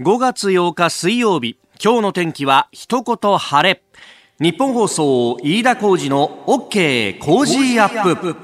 [0.00, 3.80] 5月8日水曜日今日の天気は一言晴れ。
[4.40, 8.36] 日本放送飯田浩二の OK 工事アップ。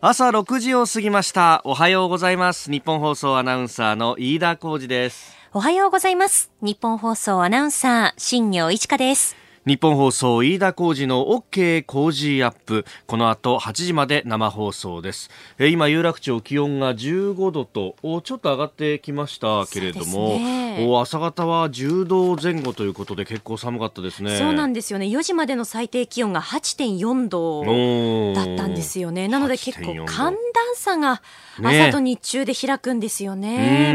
[0.00, 1.60] 朝6時を過ぎました。
[1.64, 2.70] おはようございます。
[2.70, 5.36] 日本放送アナウンサーの飯田浩二です。
[5.52, 6.52] おはようございます。
[6.62, 9.34] 日本放送アナウンサー新業一華です。
[9.66, 12.86] 日本放送飯田浩二の OK 工事アップ。
[13.06, 15.28] この後8時まで生放送です。
[15.58, 24.38] え今有楽町気温が15度とちょっと上がってきましたけれども、ね、朝方は10度前後ということで結構寒かったですね。
[24.38, 25.04] そうなんですよね。
[25.04, 29.28] 4時までの最低気温が8.4度だったんですよね。
[29.28, 30.36] なので結構寒暖
[30.74, 31.20] 差が
[31.62, 33.92] 朝と日中で開くんですよね、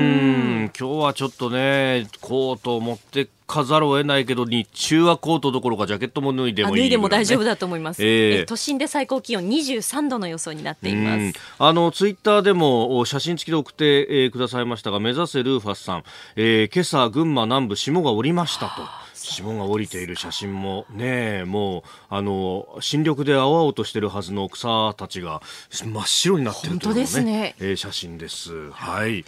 [0.68, 11.40] ね、今日はちょっとねコートを持ってかざるを得ないけど日中はコートどころかジャケットも脱いでもいい、ね、脱いでも大丈夫だと思います、えー、都心で最高気温23度の予想になっています。
[11.60, 16.04] あのツイッターでも写真付きで送って、えー、くださいましたが目指せルーファスさん、
[16.36, 28.72] えー、今朝群馬南部霜が降りましたと霜が降りている写真もねもうあの新緑で青々としてるはずの草たちが真っ白になっているというねね、えー、写真です。
[28.72, 29.26] はい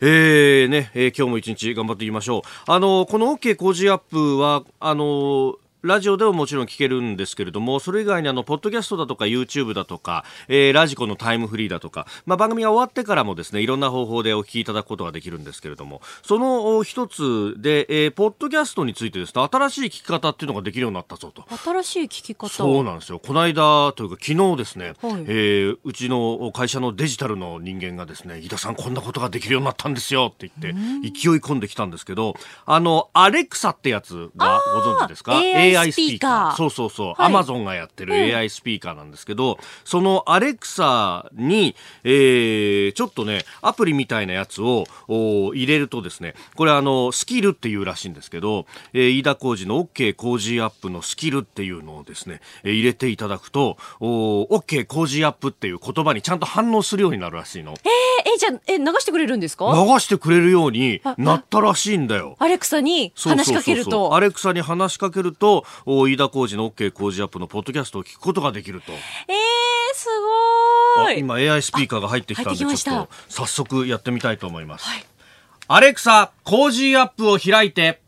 [0.00, 2.42] えーねえー、今日も一日頑張っていきましょう。
[2.70, 5.54] あのこの OK 工事アップはあの
[5.86, 21.44] ラジオでももちろん聞けるんですけれども、それ以外にあの、ポッドキャストだとか YouTube だとか、えー、ラジコのタイムフリーだとか、まあ、番組が終わってからもですね、いろんな方法でお聞きいただくことができるんですけれども、その一つで、えー、ポッドキャストについてですね、新しい聞き方っていうのができるようになったぞと。
[21.56, 23.20] 新しい聞き方そうなんですよ。
[23.20, 32.34] この間というか昨日ですね、はい、えー、うちの会社のデジタルの人間がですね、飯田さんこんなことができるようになったんですよって言って、勢い込んできたんですけど、
[32.64, 36.56] あの、アレクサってやつがご存知ですか ?AI スピーカー。
[36.56, 37.14] そうそうそう。
[37.18, 41.74] アマゾンがやってる AI スピーカーなんですけど、うん、そのアレクサに、
[42.04, 57.72] えー、ちょっとね、アプリみたいなやつを入れるとですね、これあの、スキルっていうらしいんですけど、えー、飯田工事の OK 工事アップのスキルっていうのをですね、えー、入れていただくと、お OK 工事アップっていう言葉にちゃんと反応するようになるらしいの。
[57.72, 57.78] えー、
[58.34, 59.72] え、じゃあ、え、流してくれるんですか？
[59.74, 62.36] 流してくれるようになったらしいんだよ。
[62.38, 64.14] アレクサに話しかけると。
[64.14, 68.92] アレクサに話しかけると、飯田工事の OK 工事アップのポッドキャストを聞くことができると。
[68.92, 68.98] えー、
[69.94, 70.08] す
[70.96, 71.18] ごい。
[71.18, 74.86] 今 AI スピーカーが入ってきたんで、ちょっと早速やってみたいと思います。
[74.86, 75.04] はい、
[75.68, 78.02] アレクサ、工事アップを開いて。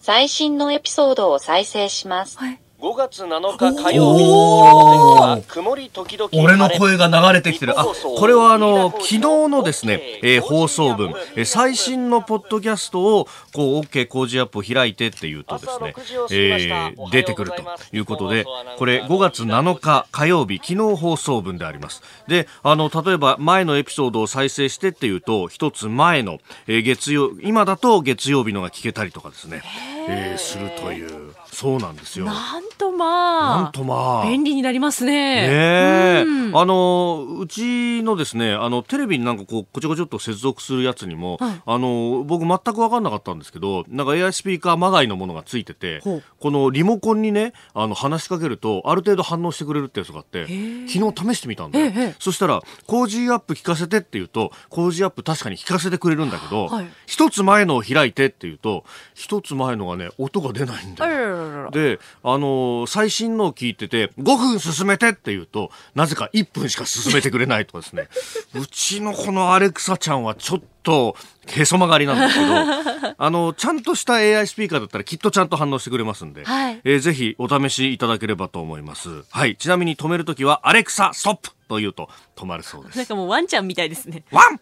[0.00, 2.38] 最新のエピソードを再生します。
[2.38, 7.80] はい5月7日火曜日、は曇り時々俺の声が流れてきてる。
[7.80, 15.94] あ、これはあの、昨日のですね、えー、放送分、えー、最新のポッドキャストを、こう、OK 工事アップを開いてっていうとですね、
[16.30, 17.64] えー、出てくると
[17.96, 18.44] いうことで、
[18.76, 22.02] これ5月7日火曜日、昨日放送分であります。
[22.28, 29.62] で、あの、例えば前のエピソードを再生してっていうと、一つ前の、えー、月曜、今だと月曜日のが聞けたりとかですね、
[30.06, 31.23] えー、するという。
[31.54, 32.26] そうなんですよ。
[32.26, 33.62] なんとまあ。
[33.62, 34.26] なんとまあ。
[34.26, 35.46] 便利になりますね。
[35.48, 46.02] ね、うん、あの、うちのですね、あの、テレビになんかこう、こちょこちょっと接続するやつにも、はい、あの、僕全く分かんなかったんですけど、なんか AI スピーカーまがいのものがついてて、
[46.40, 50.46] このリモコンにね、あの、話しかけると、ある程度反応してくれるってやつがあって、
[50.88, 51.92] 昨日試してみたんだよ。
[52.18, 56.68] そしたら、 Cozy up 聞かせてって言うと、 Cozy up 確かに聞かせてくれるんだけど、
[57.06, 58.84] 一、はい、つ前のを開いてって言うと、
[59.14, 61.43] 一つ前のがね、音が出ないんだよ。
[61.70, 68.08] で、あのー、最新のを聞いてて、5分進めてって言うと、なぜか1分しか進めてくれないとかですね。
[68.54, 71.16] うちのこのアレクサちゃんはちょっと、
[71.46, 79.24] へそ曲がりなんですけど、 あの、ちゃんとした AI スピーカーだったらきっとちゃんと反応してくれますんで、はい、えー、ぜひお試しいただければと思います。
[79.30, 79.56] はい。
[79.56, 82.98] ちなみに止めるときは、アレクサ、ストップと言うと止まるそうです。
[82.98, 84.24] なんかもうワンちゃんみたいですね。
[84.30, 84.60] ワン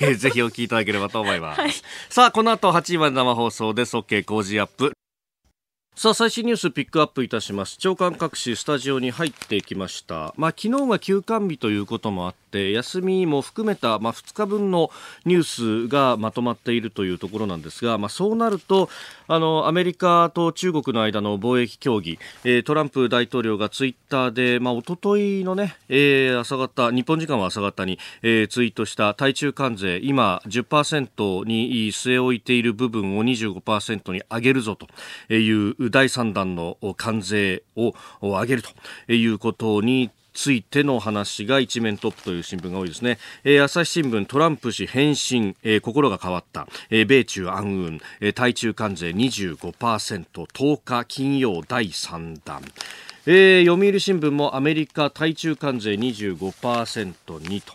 [0.00, 1.60] えー、 ぜひお聞きいただければと思います。
[1.60, 1.72] はい、
[2.08, 3.96] さあ、この後8時まで生放送です。
[3.96, 4.92] OK 工事アップ。
[5.98, 7.76] さあ最新ニュースピックアップいたします。
[7.76, 10.32] 長官各紙スタジオに入ってきました。
[10.36, 14.92] まあ昨日が休館日ということもあって休みも含めたまあ2日分の
[15.24, 18.88] ニュースがまとまっているというところなんですがまあそうなると
[19.26, 34.86] あのアメリカと中国の間の貿易協議、えー、トランプ大統領がツイッターでまあ一昨日のね、えー、朝方日本時間は朝方に、えー、ツイートした対中関税今10%に据え置いている部分を25%に上げるぞと
[35.34, 38.62] いう第3弾の関税を上げる
[39.06, 52.62] ということについての話が一面トップという新聞が多いですね、えー、朝日新聞トランプ氏返信、えー、心が変わった、えー、米中暗雲、えー、対中関税 25%10 日金曜第3弾。
[53.30, 57.74] えー、読売新聞もアメリカ対中関税25%にと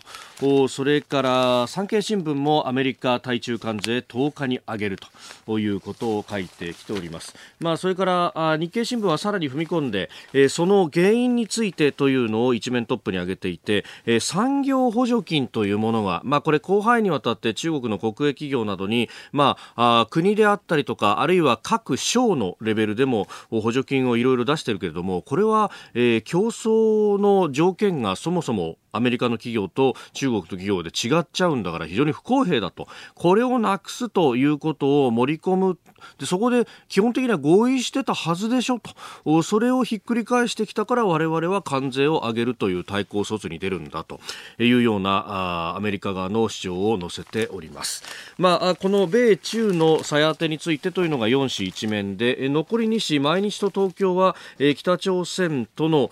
[0.68, 4.98] それから産経新聞もアメリカ対中関税10日に上げる
[5.46, 7.34] ということを書いてきております。
[7.60, 32.88] まあ、それから日経新聞はさらに踏み込んで、えその原因についてというのを一面トップに挙げていて、え産業補助金というものが、まあ、これ広範囲にわたって中国の国営企業などに、まあ、あ国であったりとかあるいは各省のレベルでも補助金をいろいろ出しているけれどもこれは、えー、競争の条件がそもそもアメリカの企業と中国と企業で違っちゃうんだから非常に不公平だと。
[33.14, 35.78] これをなくすということを盛り込む。
[36.18, 38.80] でそこで基本的には合意してたはずでしょ
[39.24, 39.42] と。
[39.42, 44.20] それをひっくり返してきたから我々は関税を上げるという対抗措置に出るんだと。
[44.58, 48.02] いうようなあアメリカ側の主張を載せております。
[48.38, 56.10] まあ、この米中のさや当てについてというのが4市1面で残り2市毎日と東京は、え、北朝鮮との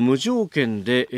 [0.00, 1.16] 無条件で、え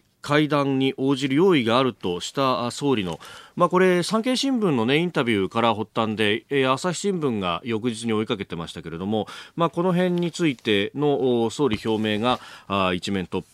[0.00, 3.20] ー会談に応じる用意があるとした総理の、
[3.56, 13.44] まあ、これ産経新聞の、ね、インタビューから発端で、えー、朝日新聞が翌日に追いかけてましたけれども、まあ、この辺についての総理表明があ一面トッ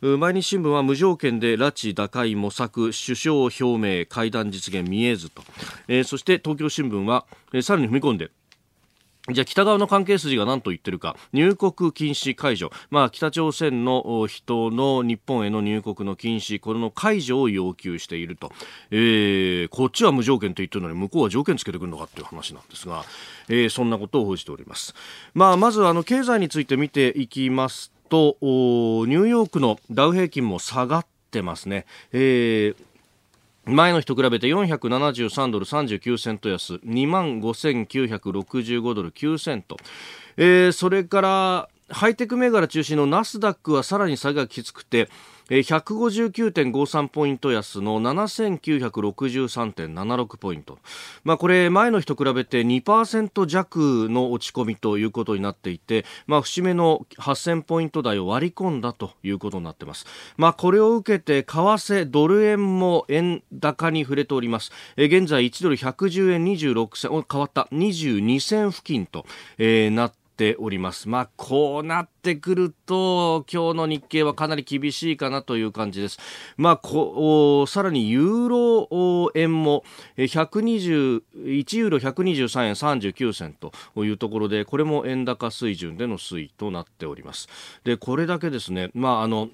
[0.00, 0.18] プ。
[0.18, 5.42] 毎日新聞は無条件で拉致打開模索首相表明会談実現見えずと、
[5.88, 8.30] えー、そして東京新聞は、えー、さらに踏み込んで
[9.32, 11.16] じゃあ北側の関係筋が何と言ってるか。
[11.32, 16.60] 入国禁止解除、まあ、北朝鮮の人の日本への入国の禁止。
[16.60, 18.52] これの解除を要求していると、
[18.90, 23.04] えー、こっちは無条件と言ってるのに向こうは条件つけてくるのかという話なんですが、
[23.48, 24.94] えー、そんなことを報じております、
[25.34, 32.89] まあ、まずあの経済について見ていきますとニューヨークのダウ平均も下がってますね、えー
[33.70, 39.76] 前の日と比べて473ドル39セント安2万5965ドル9セント、
[40.36, 45.08] えー、それからハイテク銘柄中心のナスダックはさらに差がきつくて
[45.50, 50.78] 159.53ポイント安の7963.76ポイント。
[51.24, 60.06] まあこれ前の日と比べて2%弱の落ち込みということになっていて、まあ節目の8000ポイント台を割り込んだということになっています。
[60.36, 64.70] まあこれを受けて為替ドル円も円高に触れております。
[64.96, 69.26] 現在1ドル110円26銭、変わった22銭付近と、
[69.58, 71.06] えー、なってております。
[71.06, 76.18] まあ、こうなってくると、今日の日経はかなり厳しいかなという感じです。
[76.56, 79.84] まあ、こさらにユーロ円も
[80.16, 83.72] 120、1ユーロ123円39銭と
[84.02, 87.46] いうところで、これも円高水準での推移となっております。
[87.84, 89.50] で、これだけですね、まあ、あの、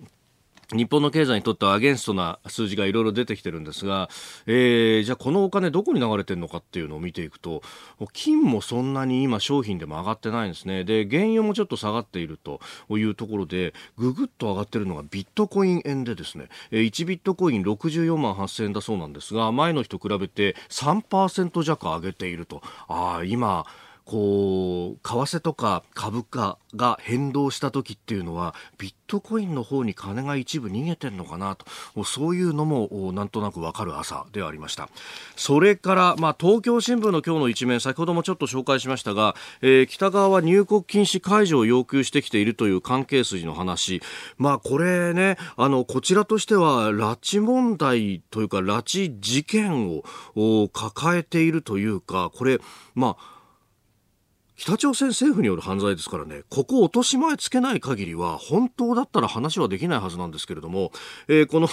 [0.74, 4.08] 日本の経済にとってはアゲンストな数字がいろいろ出てきてるんですが、
[4.46, 7.62] えー、じゃあこのお金どこに流れてるのかっていうのを見ていくと、
[8.12, 10.82] 金もそんなに今商品でも上がってないんですね。
[10.82, 12.60] で、原油もちょっと下がっていると
[12.90, 22.60] いうところで、ぐぐっと上がってるのがビットコイン円でですね、1ビットコイン64万8000円だそうなんですが、前の日と比べて3%弱上げていると。
[22.88, 23.66] ああ、今、
[24.06, 34.88] こう、為替とか株価が変動した時っていうのは、ビットコインの方に金が一部逃げてんのかなと、そういうのもなんとなくわかる朝でありました。
[35.34, 44.00] それから、まあ、東京新聞の今日の一面、先ほどもちょっと紹介しましたが、えー、北側は入国禁止解除を要求してきているという関係筋の話。
[44.38, 50.00] まあ、これね、あの、こちらとしては、拉致問題というか、拉致事件
[50.36, 52.60] を抱えているというか、これ、
[52.94, 53.35] まあ、
[54.56, 60.92] 北朝鮮政府による犯罪ですからね、ここ落とし前つけない限りは、本当だったら話はできないはずなんですけれども、
[61.28, 61.68] えー、この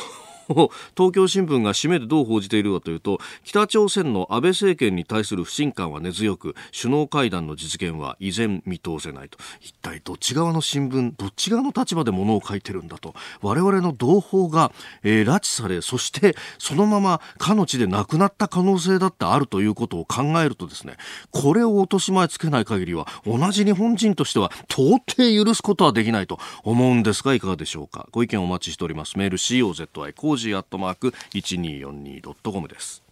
[0.48, 9.38] 東京新聞が締めでどう報じているかというと北朝鮮の安倍政権に対する不信感は根強く首脳会談の実現は依然見通せないと。
[9.62, 13.14] 一体どっち側の新聞どっち側の立場でものを書いてるんだと。
[13.42, 14.72] 我々の同胞が、
[15.04, 20.98] えー、拉致されそしてそのままかの地で亡くなった可能性だってあるということを考えるとですね
[21.32, 28.08] これを落とし前つけない限りは同じ日本人としては到底許すことはできないと思うんですがいかがでしょうか？
[28.12, 29.18] ご意見お待ちしております。
[29.18, 33.04] メール COZY cozy アットマーク 1242.com です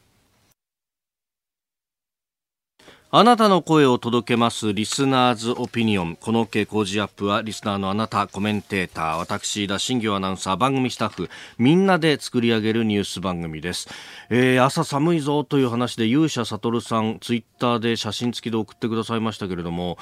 [3.12, 6.16] あなたの声を届けます listeners' opinion。
[6.16, 13.90] この OK Cozy up はリスナーのあなた、コメンテーター、私、新行アナウンサー、番組スタッフ、みんなで作り上げるニュース番組です。
[14.30, 19.98] えー、朝寒いぞという話で勇者悟さん、ツイッターで写真付きで送ってくださいましたけれども、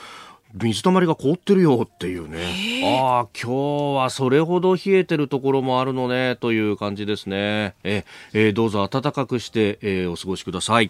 [0.55, 2.99] 水たまりが凍ってるよっていうね。
[2.99, 7.75] ああ、今日はそれほど冷えてるところもあるのね、という感じですね。
[7.83, 8.03] え、
[8.33, 10.89] えー、どうぞ暖かくして、えー、お過ごしください。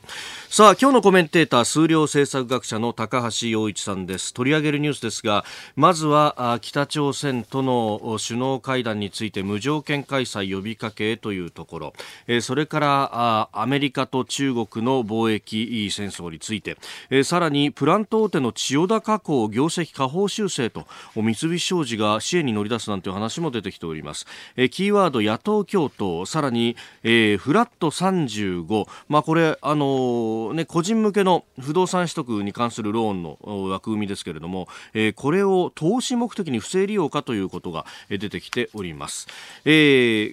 [0.50, 4.34] さあ、今日のコメンテーター、数量政策学者の高橋洋一さんです。
[4.34, 5.44] 取り上げるニュースですが、
[5.76, 11.94] まずは、あ北朝鮮との首脳会談について無条件開催呼びかけというところ、
[12.28, 16.78] えー、それからあ、アメリカと中国の貿易戦争について、
[17.10, 24.26] えー、さらにプラント大手の千代田加工業績下方修正と三菱商事が支援に乗り出すなんていう話も出てきております、
[24.56, 26.26] え、キーワード野党共闘。
[26.26, 33.38] さらに、えー、フラット35、まあ、これ、あのー、ね、個人向けの不動産取得に関するローンの
[33.70, 39.28] 枠組みですけれども、えー、これを投資目的に不正利用かということが出てきております、
[39.66, 39.72] え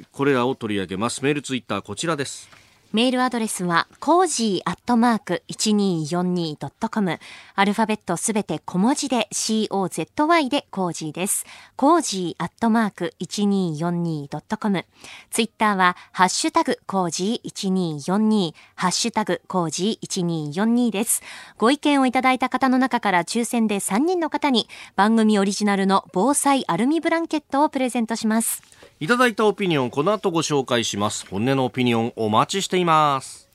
[0.02, 1.22] ー、これらを取り上げます。
[1.24, 2.65] メールツイッターこちらです。
[2.92, 7.18] メールアドレスは、コージーアットマーク 1242.com。
[7.54, 11.44] アルファベットすべて小文字で COZY でコージーです。
[11.74, 14.86] コージーアットマーク 1242.com。
[15.30, 21.22] ツイッターは、ハッシュタグコージー1242、ハッシュタグコージー1242です。
[21.58, 28.62] ご意見をいただいた方の中から抽選で3人の方に、番組オリジナルの防災アルミブランケットをプレゼントします。
[28.98, 31.26] いただいたオピニオン、この後ご紹介します。
[31.26, 33.50] 本音のオピニオンお待ちしています。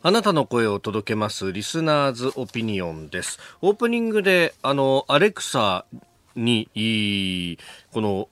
[0.00, 3.40] あなたの声を届けますリスナーズオピニオンです。
[3.62, 5.86] オープニングで、あの、アレクサ
[6.36, 7.58] に、
[7.92, 8.28] この、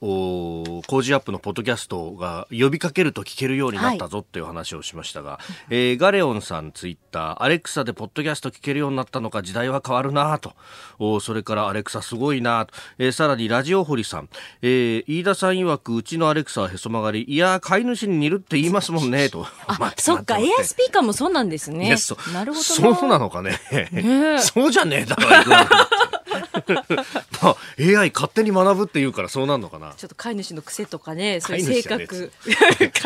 [0.87, 10.53] 工事アップのポッドキャストが呼びかけると聞けるようになったぞっていう話をしましたが、はい、えー、ガレオンさんツイッター、アレクサでポッドキャスト聞けるようになったのか時代は変わるなと、
[10.99, 14.29] おそれからアレクサすごいなと、えー、さらにラジオ堀さん、
[14.61, 19.47] えー、飯田さん曰くうちのアレクサはへそ曲がり、いや飼い主に似るって言いますもんねと。
[19.67, 21.95] あ、 そっか、エアスピーカーもそうなんですね。
[22.33, 23.59] なるほどそうなのかね。
[23.91, 26.12] ねそうじゃねえだろ。
[27.41, 29.93] まあ、AI 勝手に学ぶって言うからそうなんのかな。
[29.95, 32.31] ちょっと飼い主の癖とかねそういう性格。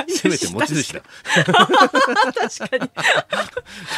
[0.10, 1.01] せめて持ち主だ。
[1.34, 2.91] 確かに。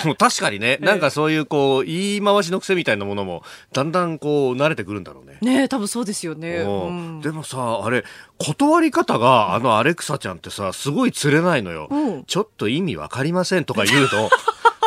[0.05, 3.43] も確かにねなんかそういうこう言い回しの癖みたいなものも
[3.73, 5.37] だんだんこう慣れてくるんだろうね。
[5.41, 8.03] ね多分そうですよね、うん、でもさあれ
[8.37, 14.29] 断り方があのアレクサちゃんってさすごい釣れないのよ、うん、ちょっと意味わかりませんとか言うと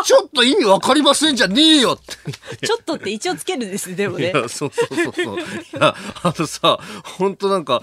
[0.05, 1.99] ちょっと意味わかりませんじゃねえよっ
[2.57, 2.67] て。
[2.67, 4.33] ちょっとって一応つけるんですでもね。
[4.33, 5.39] そうそうそうそう。
[5.39, 5.43] い
[5.73, 6.79] や、あのさ、
[7.19, 7.83] 本当なんか、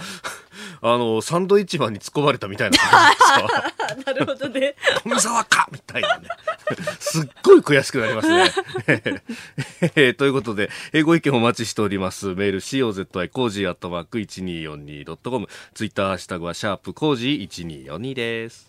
[0.81, 3.73] あの、サンドイッチマンに突っ込まれたみたいな感じでさ。
[4.05, 4.75] なるほどね。
[5.03, 6.27] 富沢かみたいなね。
[6.99, 10.13] すっごい悔しくなりますね。
[10.13, 10.69] ということで、
[11.03, 12.27] ご意見お待ちしております。
[12.35, 15.47] メール COZY コージーアットマーク 1242.com。
[15.73, 18.68] ツイッターハッシュタグはシャープコージー1242です。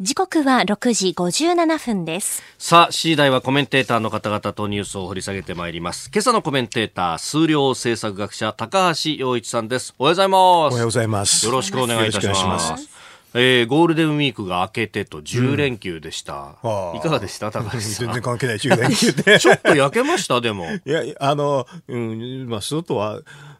[0.00, 2.40] 時刻は6時57分です。
[2.56, 6.08] さあ、7時台はコメンテーターの方々とニュースを掘り下げてまいります。
[6.14, 9.96] 今朝のコメンテーター、数量政策学者、高橋洋一さんです。
[9.98, 10.38] おはようございます。
[10.38, 11.46] おはようございます。
[11.46, 12.88] よろしくお願いいたします。
[13.34, 16.54] えー、ゴールデンウィークが明けてと10連休でした。
[16.62, 18.06] うん、いかがでした高橋さん？
[18.06, 19.38] 全然関係ない10連休で。
[19.40, 20.66] ちょっと焼けましたでも。
[20.86, 23.18] いや、あの、うん、まあ、外は、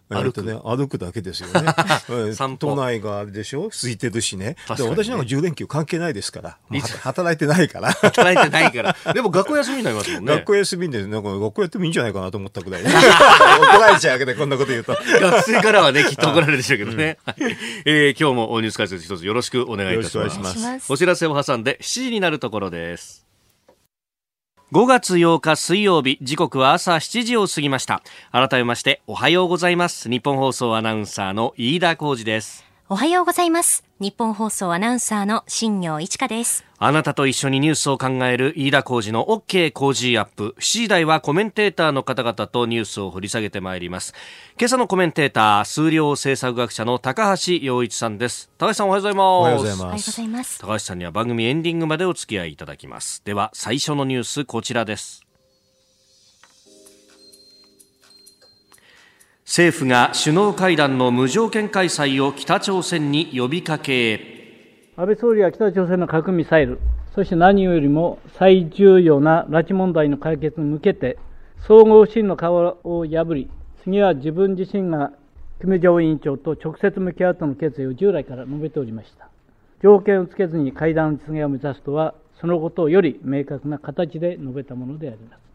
[0.08, 1.74] 歩くね、歩くだけですよね。
[2.58, 3.68] 都内があれでしょ？
[3.68, 4.56] 空いてるしね。
[4.76, 6.58] で私なんか10連休関係ないですから。
[7.02, 7.92] 働いてないから。
[7.92, 8.96] 働いてないから。
[9.12, 10.32] でも学校休みになりますもんね。
[10.34, 12.90] 学校休みで、なんか学校やってもいいんじゃないかなと思ったぐらい、ね。
[12.90, 14.96] 怒られちゃうわけで、こんなこと言うと。
[15.20, 17.18] 学生からはね、きっと怒られるでしょうけどね。
[17.38, 17.50] うん、
[17.84, 20.58] えー、今日もニュース解説一つよろしくお願いいたします。
[20.58, 23.27] ますお知らせを挟んで7時になるところです。
[24.70, 28.02] 5月8日水曜日時刻は朝7時を過ぎました。
[28.32, 30.10] 改めましておはようございます。
[30.10, 32.66] 日本放送アナウンサーの飯田浩二です。
[32.90, 33.87] おはようございます。
[34.00, 40.54] 日本放送アナウンサーの新業一華ですあなたと一緒にニュースを考える飯田浩二の OK 工事アップ。
[40.60, 44.14] 7時台はコメンテーターの方々とニュースを掘り下げてまいります。
[44.56, 48.48] 今朝のコメンテーター、数量政策学者の高橋洋一さんです。
[48.58, 49.24] 高橋さんおはようございます。
[49.24, 49.72] おはようござ
[50.22, 50.60] います。
[50.60, 53.22] 高橋さんには番組エンディングまでお付き合いいただきます。
[53.24, 55.27] では、最初のニュースこちらです。
[59.48, 66.78] 政府が首脳会談の無条件開催を北朝鮮に呼びかけ安倍総理は北朝鮮の核ミサイル、
[67.14, 71.16] そして何よりも最重要な拉致問題の解決に向けて、
[71.66, 73.48] 総合不信の顔を破り、
[73.84, 75.12] 次は自分自身が
[75.62, 79.30] 金正恩委員長と直接向き合うとの決意を従来から述べておりました。
[79.82, 85.47] 条件をつけずに会談の実現を目指すとは、そのことをより明確な形で述べたものであります。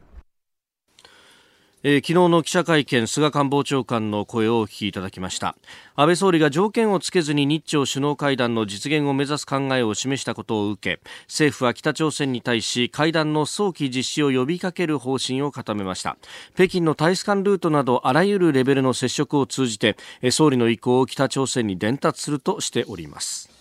[1.85, 5.57] えー、昨日の記者会見菅官房長官の声をお聞きいただきました。
[5.97, 16.15] 安倍総理が条件をつけずに日朝首脳会談の実現を目指す考えを示したことを受け政府は北朝鮮に対し会談の早期実施を呼びかける方針を固めました。
[16.55, 19.97] 北京の大使館ルートなどあらゆるレベルの接触を通じて
[20.31, 23.52] 総理の意向を北朝鮮に伝達するとしております。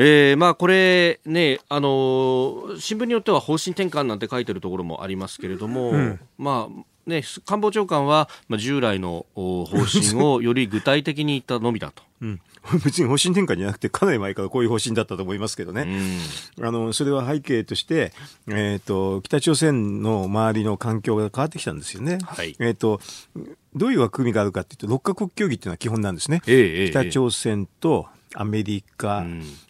[0.00, 12.02] えー、まあこれね、あのー、新聞によっては方針転換なんて書いてるところもありますけれども、うん、まあね、官房長官は、まあ、従来の方針をより具体的に言ったのみだと。
[12.22, 12.40] うん
[12.84, 16.18] 別に方針転換じゃなくて、かなり前からこういう方針だったと思いますけどね。
[16.58, 18.12] うん、あの、それは背景として、
[18.48, 22.18] えっ、ー、と、北朝鮮の周りの環境が変わってきたんですよね。
[22.22, 23.00] はい、えっ、と、
[23.74, 26.42] どういう枠組みがあるかっていうと、6カ国協議っていうのは基本なんですね。
[26.46, 29.24] えー、北朝鮮とアメリカ、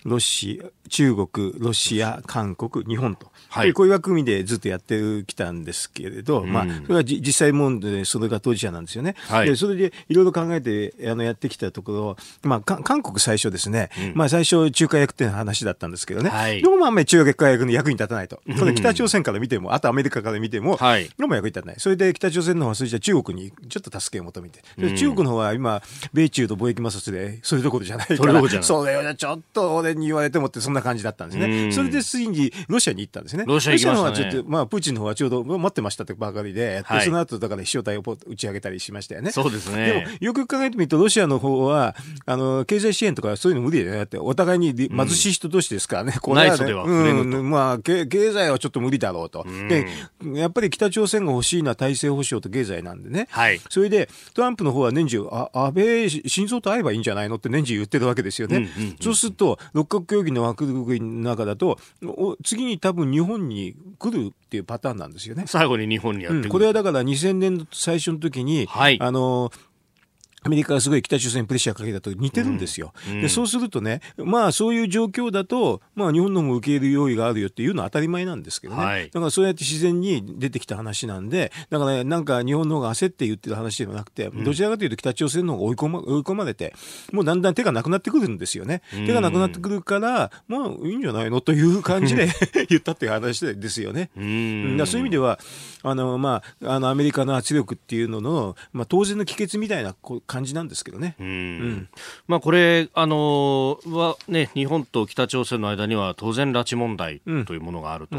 [0.04, 3.30] ロシア、中国、ロシア、韓国、日本と。
[3.48, 9.14] はい、こういう枠組みでずっとやってきたんですけれど、うん、まあ、それは実際問題で、それが当事者なんですよね。
[9.28, 18.40] はい、でそれでいろいろ考えてあのやってきたところ、まあ、韓国最初ですね、うん、まあ最初仲介役っていう話だったんですけどね、はい、どうもあんまり仲介役の役に立たないと。
[18.58, 21.76] これ北朝鮮から見ても、あとアメリカから見ても、はい、どうも役に立たない。
[21.78, 28.18] それで北朝鮮の方はそれじゃ中国にちょっと助けを求めて、うん、中国の方は今、米中と貿易摩擦で、そういうところじゃないから、
[28.62, 31.72] それをちょっと俺に言われてもってそんな感じだったんですね。
[31.72, 33.44] それでついにロシアに行ったんですね。
[33.46, 34.30] ロシア行きましたね。
[34.30, 39.30] ちょっと、まあ、プーチンの方はちょうど待ってましたってばかりで、はい、その後、だから飛翔体を打ち上げたりしましたよね。
[39.30, 39.86] そうですね。
[39.86, 41.94] でも、よく考えてみると、ロシアの方は、
[42.26, 43.96] あの、経済支援とかそういうの無理でね。
[43.96, 46.14] だって、お互いに貧しい人同士ですからね。
[46.20, 49.46] これは、ね、うん、まあ経、経済はちょっと無理だろうと。
[49.68, 49.86] で、
[50.34, 53.26] やっぱり北朝鮮が欲しいのは体制保障と経済なんでね。
[53.30, 53.60] はい。
[53.68, 58.56] それで、トランプの方は年中、あ、安倍晋三と会えばいいんじゃないのって年中言ってるわけですよね。
[58.56, 61.78] うんうんうん、そうすると、六角協議の枠組みの中だと、
[62.44, 65.44] 次に多分日本に来るっていうパターンなんですよね。
[65.46, 69.50] 最後に日本にやってくる、うん、これはだから2000年最初の時に、はい、あの
[70.42, 86.74] アメリカがすごい北朝鮮にプレッシャーかけたと似てるんですよ、うんうん、でそうするとね、まあ、そういう状況だと、まあ、日本のも受け入れる用意があるよっていうのは当たり前なんですけどね、はい、だからそうやって自然に出てきた話なんで、だから、ね、なんか日本の方が焦って言ってる話ではなくて、どちらかというと北朝鮮の方が追い込ま追い込まれて、
[87.12, 92.28] もうだんだん手がなくなってくるんですよね、手がなくなってくるから、まあいいんじゃないのという感じで
[92.68, 94.10] 言ったっていう話ですよね。
[94.16, 94.76] うん。
[94.76, 95.38] だそういう意味では
[95.82, 99.94] あの、まあ、あのアメリカの圧力っていうのの、まあ、当然の帰結みたいな
[100.26, 101.16] 感じなんですけどね。
[101.18, 101.88] うん、
[102.28, 108.18] まあ、これ、あのはね、日本と北朝鮮の間には当然拉致問題というものがあると、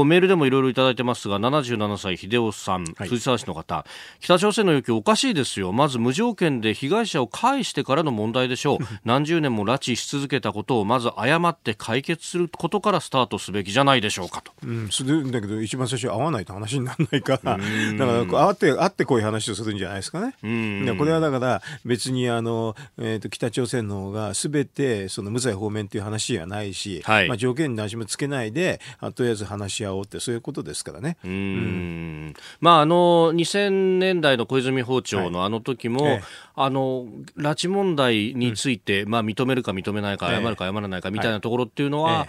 [0.00, 3.84] うん、メールでもいろいろいただいてますが77歳秀夫さん、藤沢市の方、
[4.20, 5.72] 北朝鮮の要求おかしいですよ。
[5.72, 8.78] まず無条件で被害者を返してからの問題でしょう。
[9.04, 17.58] 何十年も拉致し続けたことをまず謝って解決することからスタートすべきじゃないでしょうかと、うん、それだけど一番最初会わないと話にならないから。
[17.58, 20.34] だから会って会ってこういう話をするんじゃないですかね。
[20.40, 28.80] これはだから別にあの、えーと、北朝鮮の方がすべてその無罪方面という話はないし、はい、まあ、条件に何しもつけないで
[29.14, 31.16] とりあえず話し合おうってそういうことですからね。
[31.24, 31.30] うん。
[31.30, 32.34] うん。
[32.60, 36.22] まああの2000年代の小泉訪朝のあの時も、はいええ、
[36.54, 42.28] あの拉致問題について、うん、まあ認めるか認めないか謝るか謝らないかみたいなところっていうのは、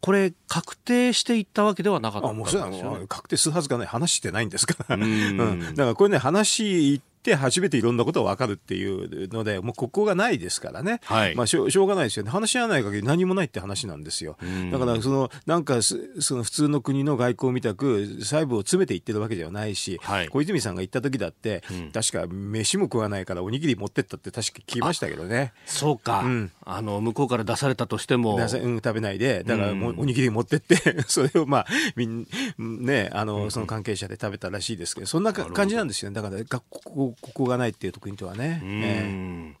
[0.00, 11.00] これ、確定していったわけではなかったんですよ、ね、確定するはずがない、話してないんですから、うん、だからこれね、話って初めていろんなことが分かるっていうので、もうここがないですからね。
[11.04, 12.30] はい、まあしょ、しょうがないですよね。
[12.30, 14.36] 話し合わない限り何もないって話なんですよ。
[14.72, 15.96] だから、その、なんか、そ
[16.36, 25.52] の普通の国の外交みたく、細部を詰めていってるわけではないし、はい、小泉さんが行った時だって、うん、確か飯も食わないからおにぎり持ってったって確か聞きましたけどね。
[25.66, 26.20] そうか。
[26.20, 28.36] うん、あの、向こうから出されたとしても。
[28.36, 30.76] うん、食べないで、だからもうおにぎり持ってって
[31.08, 32.26] それをまあ、みん、
[32.58, 36.14] ね、あの、その関係者で食べたらしいですけど、そんな感じなんですよね。
[36.14, 38.60] だから、ここ、ここがないっていう特にとはね。
[38.64, 39.54] え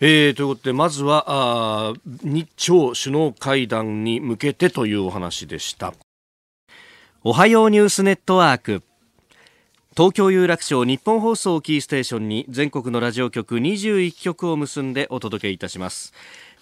[0.00, 1.92] えー、ということでまずはあ
[2.24, 5.94] 日朝首脳会談に向けてというお話でした。
[7.22, 8.82] おはようニュースネットワーク。
[9.94, 16.14] 東京有楽町日本放送キーステーションに全国のラジオ局21局を結んでお届けいたします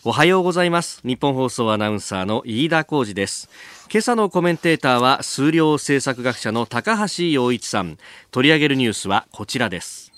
[0.03, 1.03] おはようございます。
[1.05, 3.51] 日本放送アナウンサーの飯田浩二です。
[3.93, 7.99] 今朝のコメンテーターは数量政策学者の高橋洋一さん。
[8.31, 10.11] 取り上げるニュースはこちらです。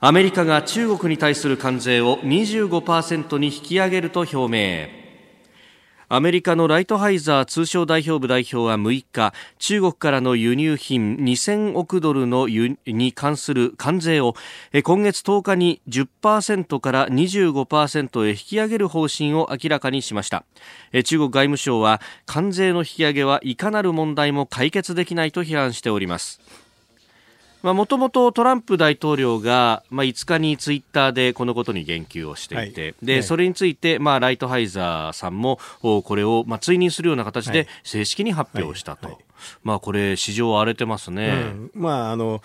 [0.00, 4.99] アメリカが中国に対する関税を25%に引き上げると表明。
[6.12, 14.34] アメリカのライトハイザー通商代表部代表は6日中国からの輸入品2000億ドルのに関する関税を
[14.82, 20.44] 今月10日に10%から25%へ引き上げる方針を明らかにしました。
[21.04, 26.40] 中国外務省は関税の引き上げはいかなる問題も解決できないと批判しております。
[27.62, 39.14] もともとトランプ大統領が、まあ、5日にツイッターでこのことに言及をしていて、はい、で、ね、それについて、まあ、ライトハイザーさんもこれを、まあ、追認するような形で正式に発表したと、はい。
[39.16, 39.24] はい、
[39.62, 41.28] まあ、これ、市場荒れてますね。
[41.28, 42.42] うん、まああの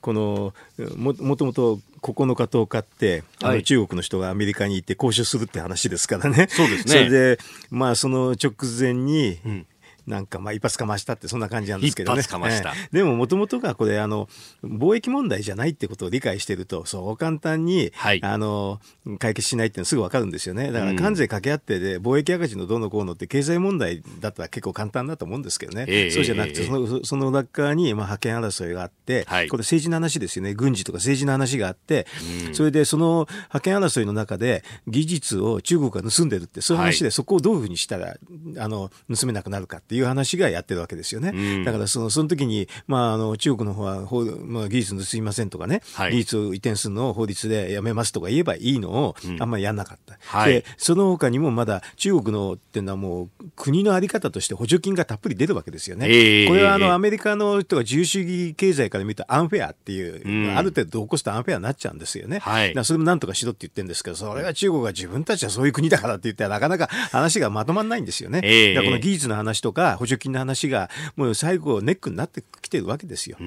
[0.00, 0.54] この
[0.96, 6.46] ももともと9日10日って、あの中国の人がアメリカに行って交渉するって話ですからね。
[6.48, 6.92] そうですね。
[6.92, 7.38] それで、
[7.70, 9.66] まあその直前に、うん
[10.08, 12.20] なんかまあ一発かましたってそんな感じなんですけどね。
[12.20, 12.72] 一発かました。
[12.90, 14.28] でももともとがこれあの
[14.64, 18.80] 貿易問題じゃないってことを理解してるとそう簡単に、はい、あの
[19.18, 20.72] 解決しないっていうのはすぐわかるんですよね。
[20.72, 25.84] だから関税掛け合ってで貿易赤字のどうのこうのって経済問題だったら結構簡単だと思うんですけどね。
[25.88, 30.54] えー、そうじゃなくて、そのその裏側にまあ覇権争いがあって、はい、これ政治の話ですよね。
[30.54, 32.06] 軍事とか政治の話があって、
[32.48, 38.16] うん、それでその覇権争いの中で技術を中国が盗んでるってそういう話で、はい、そこをどういうふうにしたら
[38.58, 41.32] あの盗めなくなるかっていう話がやってるわけですよね。
[41.34, 50.42] うん、だからそのその時に、まあ、あの中国の方は法、まあ、技術盗みませんとかね、はい、技術を移転するのを法律でやめますとか言えばいいのを、あんまりやんなかった。
[50.42, 56.06] うん、でその他にもまだ中国のっていうのはもう国の在り方として補助金がたっぷり出るわけですよね。
[56.08, 62.38] えー、これはあのアメリカの人が自由主義経済から見るとアンフェアっていう、うん、ある程度起こすとアンフェアになっちゃうんですよね。
[62.40, 68.40] はい、それもなんとかしろって言ってるんですけど、それは中国が自分たちはそういう国だからって言ったらなかなか話がまとまらないんですよね。
[68.44, 73.38] えー、この技術の話とか補助金の話がもう最後ネックになってきてるわけですよ。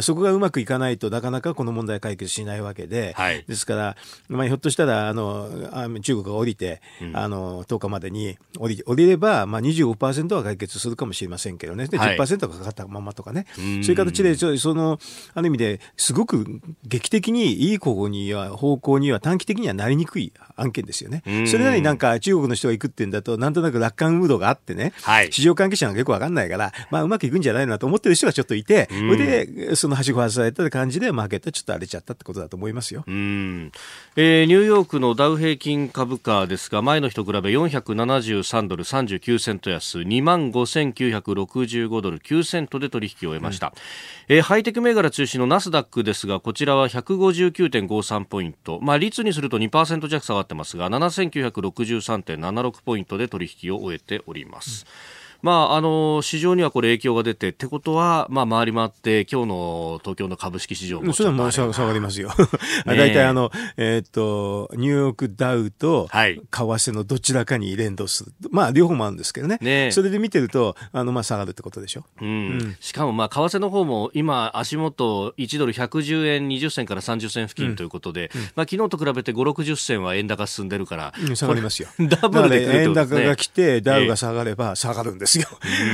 [0.00, 3.96] そこがうまくいかないとなかなかこの問題解決しないわけで、はい、ですから、
[4.28, 14.98] まあ、ひょっとしたらあの中国が降りて、うん、あの10日までに降り降りれば、まあ25%は解決するかもしれませんけどね、で10%がかかったままとかね、そういう形でその
[15.34, 21.22] ある意味ですごく劇的にいい方向には方向には短期的にはなりにくい案件ですよね。
[21.46, 33.04] それなりになんか中国の人が行くってんだとなんとなく楽観ムードがあってね、はい、市場関係者が結構わかんないから、まあ、うまくいくんじゃないなと思ってる人がちょっといて、それで、そのはしご外された感じで、マーケットちょっと荒れちゃったってことだと思いますよ。
[33.06, 33.72] うん。
[34.16, 43.68] えー、ニューヨークのダウ平均株価ですが、前の日と比べ473ドル39セント安、2万5965ドル9セントで取引を終えました。
[43.68, 48.78] うん、えー、ハイテク銘柄中心のナスダックですが、こちらは159.53ポイント。
[48.82, 54.86] まあ、率にすると2%弱下がってますが、7963.76ポイントで取引を終えております。
[55.20, 62.30] うんまあ、あの市場にはこれ影響が出てってことは、まあ、回り回って今日の東京の株式市場もそれはまあ下がりますよ。
[62.86, 68.32] 大体あの、えっ、と、ニューヨークダウと為替のどちらかに連動する。
[68.50, 69.58] まあ、両方もあるんですけどね。
[69.60, 72.04] ねそれで見てると、あの、まあ、下がるってことでしょ。
[72.20, 72.28] うん。
[72.28, 81.88] うん、しかも、まあ、為替の方も今、足元1ドル110円20銭から30銭付近ということで、うんうん、まあ、昨日と比べて5、60銭は円高進んでるから、うん、下がりますよ。
[81.98, 85.46] ダブルで、ね、円高が来て、ダウが下がれば下がるんですよ。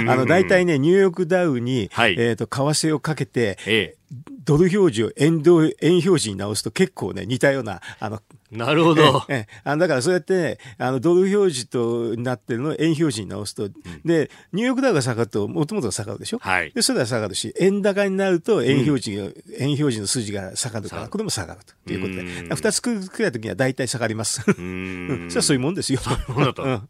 [0.08, 3.96] あの、大体ね、ニューヨークダウに、はい、えっ、ー、と、為替をかけて、ええ、
[4.44, 8.20] ドル表示を円ド円表示に直すと結構ね、似たような、あの、
[8.52, 9.24] なるほど。
[9.28, 13.72] ええ、あだからそうやって、あの、ドル表示となってるのを円表示に直すと、うん、
[14.04, 16.38] で、ニューヨークダウが下がると、もともと下がるでしょ？
[16.38, 16.70] はい。
[16.72, 24.42] で、それは下がるし、円高になると円表示が、うん、円表示の数字が下がるから、これも下がるということで、二つくらいときには大体下がります。
[24.46, 25.26] うん。
[25.30, 26.00] それはそういうもんですよ。
[26.06, 26.88] もう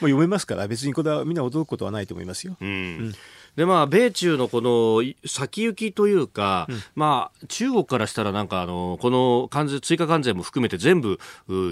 [0.00, 2.56] 読めますから、別にこれはみんな驚くことはないと思いますよ。
[2.60, 3.14] うん。
[3.56, 11.18] うんでまあ、米中のこの先行きというか、うん、まあ、中国からしたらなんかあのこの関税追加関税も含めて全部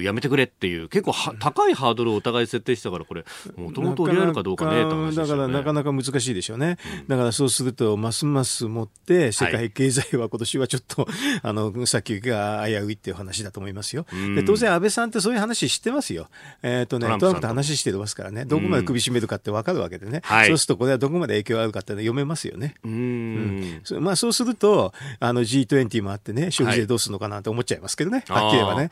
[0.03, 3.25] やめてくれっていう結構は高いハードルをお互い設定したからこれ
[3.57, 16.29] もともと折り合えるかどうかねだからなかなか難しいでしょうね、うん、だからそうするとますますもって世界経済は今年はちょっと、はい、あの先行きが危ういっていう話だと思いますよ、うん、で当然安倍さんってそういう話知ってますよ、
[16.62, 17.55] えーとね、トランプと。
[17.55, 18.44] 話してますからね。
[18.44, 22.75] どこまで首絞めるかって分かるわけでね、そうするとこれはどこまで影響があるかって読めますよね。
[22.85, 28.91] うん、うん、まあそうするとあの G20 もあってね消費税どうするのかなって思っちゃいますけどね、はい、はっきり言えばね。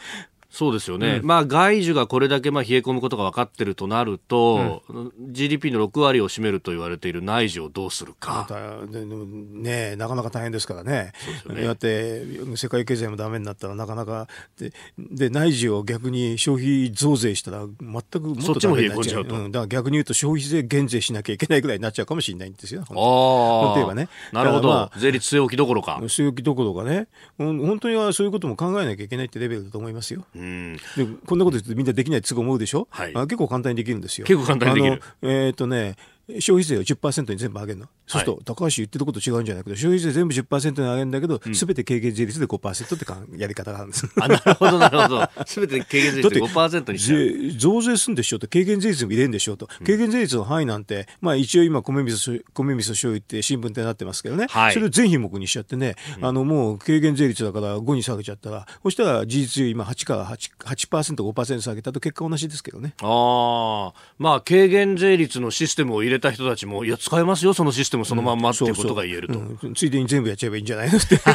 [0.53, 8.47] そうですよね、うん、まあ外需がこれだけまあ冷え込むことが分かってるとなると、うん、GDP の6割を占めると言われている内需をどうするか。
[8.93, 11.12] ねなかなか大変ですからね、
[11.47, 11.65] ね。
[11.65, 12.23] だって
[12.57, 24.09] 世界経済もだめになったらなかなかで、で内需を逆に消費増税したら、全くもっとダメになっちゃう、うん、だから逆に言うと、消費税減税しなきゃいけないぐらいになっちゃうかもしれないんですよ、あ例えばね。
[24.33, 25.99] なるほど、まあ、税率据え置きどころか。
[26.03, 27.07] 据え置きどころかね、
[27.38, 30.25] 本当にはそういうことも考えなきゃいけないってレベルだと思いますよ。
[30.35, 30.38] う
[30.96, 34.26] でこんなこと言ってみんなできないってすぐ思うでしょ、はい、あ結構簡単にできるんですよ。
[34.26, 35.02] 結構簡単にできる。
[35.22, 35.96] えっ、ー、とね、
[36.40, 37.87] 消費税を10%に全部上げるの？
[38.07, 44.09] そうすると、高橋言ってること違うんじゃないけど、消費税全部10%に上げるんだけど、す、べ、て軽減税率で5%ってかやり方があるんです。
[44.21, 45.29] あ、なるほど、なるほど。
[45.47, 62.95] すべて軽減税率で5%にして増税するんでしょうと、軽減税率も入れるんでしょうと、軽減税率の範囲なんて、まあ一応今、米味噌、米味噌醤油って新聞ってなってますけどね、はい、それを全品目にしちゃってね、あのもう軽減税率だから5に下げちゃったら、そしたら事実上今8から 8%, 8%、5%下げたと結果同じですけどね。
[63.03, 69.40] ああ、まあ軽減税率のシステムを入れた人たちも、いや、使えますよ、そのシステムそのまんまっていうことが言えると。
[69.74, 71.18] ついでに全部やっちゃえばいいんじゃないのって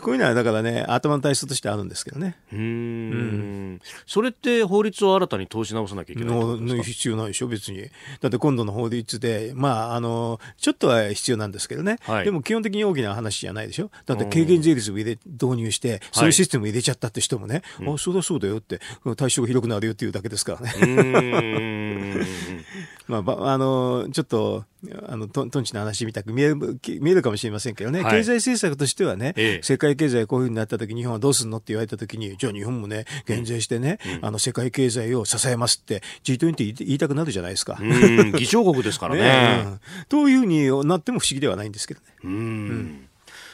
[0.00, 2.36] こういうのはだからね、頭の体質としてあるんですけどね。
[2.52, 7.82] うんうん、それって法律を新たに通し直さなきゃいけないの必要ないでしょ、別に。
[8.20, 11.98] だって今度の法律で、まあ、あの、ちょっとは必要なんですけどね。
[12.02, 13.90] はい、でも基本的に大きな話じゃないでしょ？
[14.06, 18.80] だって軽減税率を入れ導入して、そういうシステム入れちゃったって人もね、はい、あ、そうだそうだよって、
[19.16, 22.26] 対象が広くなるよっていうだけですからね。
[23.08, 24.64] まあ、あの、ちょっと、
[25.06, 26.56] あの、とんちの話みたく見える、
[27.00, 37.78] 見えるかもしれませんけどね、はい、経済政策としてはね、ええ、世界経済こういうふうになった時日本はどうするのって言われた時に、じゃあ日本もね、減税してね、うん、あの、世界経済を支えますって G20 言いたくなるじゃないですか。
[38.38, 39.20] 議長国ですからね。
[39.30, 39.80] ね、うん。
[40.08, 42.06] というふうになっても不思議ではないんですけどね。
[42.24, 43.09] うん、うん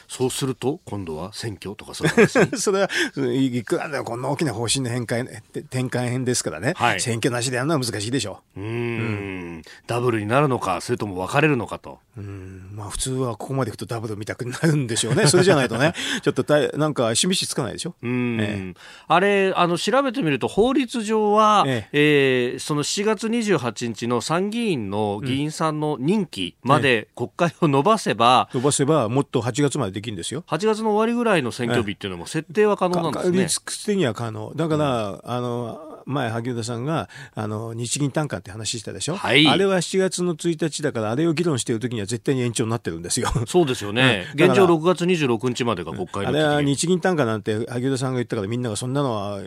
[0.07, 2.05] そうすると今度は選挙とかそ
[2.57, 2.89] それは
[3.33, 8.41] いくらでもこんな大きな方針の変換転換編ですからね、はい、選挙なしでやるのは難しいでしょ。
[8.55, 11.99] ううん、ダブルになるのかそれとも分かれるのかと。
[12.17, 12.69] うん。
[12.73, 15.27] まあ普通はここまでいくとダブル見たくなるんでしょうね。
[15.29, 15.93] それじゃないとね。
[16.21, 17.95] ちょっとたなんか示しつかないでしょ。
[18.01, 18.73] うん、ええ、
[19.07, 22.53] あれあの調べてみると法律上は、ええ。
[22.53, 30.43] えー、その7月28日の参議院の議員さんの任期まで国会を伸ばせば、伸ばせばもっと8月までできるんですよ。
[30.47, 33.43] 8月の終わりぐらいの選挙日っていうのも設定は可能なんですね。
[33.43, 34.53] 率的には可能。
[34.55, 43.29] だから、うん、あの、前、萩生田さんがあの日銀単価って話したでしょ、はい、あれは7月の1日だから、あれを議論しているときには絶対に延長になってるんですよ。
[43.45, 49.39] そうですよね、現状6月26日までが国会あれは日銀単価なんて、萩生田さんが言ったから、みんながそんなのは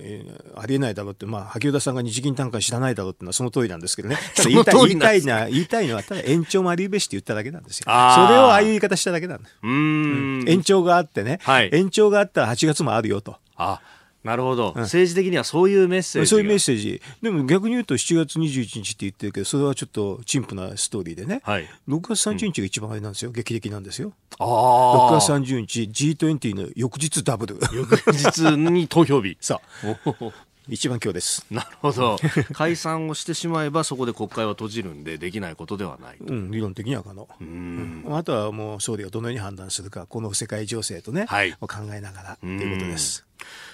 [0.56, 7.84] ありえないだろうって、まあ、萩生田さんが日銀単価知らないだろうってのはその通りなんですけどね、 言いたい言いたいな言いたいのは、ただ延長もありべしって言っただけなんですよ。
[7.84, 9.48] それをああいう言い方しただけなんだ。
[9.62, 13.36] うん、延長があってね、はい、延長があったら8月もあるよと。
[13.56, 13.80] あ
[14.22, 17.00] なるほど、うん、政治的にはそういうメッセージそういうメッセージ。
[17.22, 24.12] でも逆に言うと7月21日って言ってるけどそれはちょっと陳腐なストーリーでね、はい、6月30日が一番あれなんですよ、うん、劇的なんですよ。
[24.38, 27.58] あ6月30日 G20 の翌日ダブル。
[27.72, 29.36] 翌日に投票日。
[29.40, 31.46] さあ一番今日です。
[31.50, 32.16] なるほど。
[32.52, 36.16] 解散をしてしまえば、そこで国会は閉じるんで、できないことではない。
[36.20, 37.28] うん、理論的には可能。
[37.40, 43.26] うん、あとはもう総理がどのように判断するか、この世界情勢とね、はい、考えながらということです。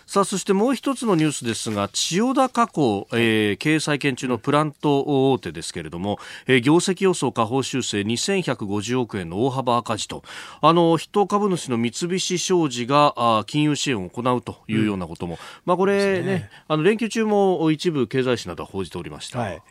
[0.06, 10.22] さあそしてもう一つのニュースですが千代田加工、えー、経営再建中のプラント大手ですけれども、えー、業績予想下方修正2150億円の大幅赤字と。
[10.60, 19.40] あの筆頭株主の三菱商事があ金融支援を行うというようなことも、うん、まあこれね、ね、あの連休中も一部経済誌などは報じておりました。
[19.40, 19.62] はい